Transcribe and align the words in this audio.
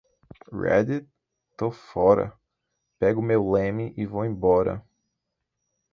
Reddit? 0.51 1.07
Tô 1.55 1.69
fora. 1.69 2.33
Pego 2.97 3.21
meu 3.21 3.47
lemmy 3.51 3.93
e 3.95 4.03
vou 4.07 4.25
embora. 4.25 4.83